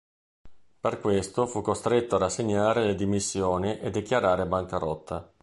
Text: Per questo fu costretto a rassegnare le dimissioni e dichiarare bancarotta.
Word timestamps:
Per 0.79 0.99
questo 0.99 1.45
fu 1.45 1.61
costretto 1.61 2.15
a 2.15 2.17
rassegnare 2.17 2.83
le 2.83 2.95
dimissioni 2.95 3.77
e 3.77 3.91
dichiarare 3.91 4.47
bancarotta. 4.47 5.31